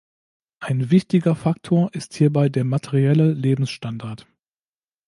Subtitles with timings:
[0.59, 4.25] Ein wichtiger Faktor ist hierbei der "materielle Lebensstandard".